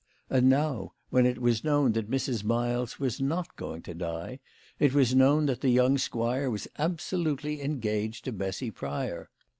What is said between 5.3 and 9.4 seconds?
that the young squire was absolutely engaged to Bessy Pryor.